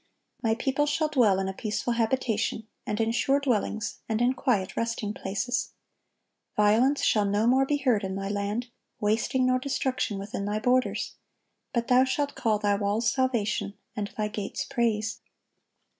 [0.41, 4.75] "My people shall dwell in a peaceful habitation, and in sure dwellings, and in quiet
[4.75, 5.73] resting places."
[6.57, 11.17] "Violence shall no more be heard in thy land, wasting nor destruction within thy borders;
[11.71, 15.21] but thou shalt call thy walls Salvation, and thy gates Praise."